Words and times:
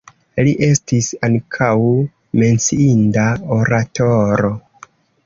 Li 0.45 0.51
estis 0.67 1.09
ankaŭ 1.27 1.69
menciinda 2.43 3.27
oratoro. 3.59 4.51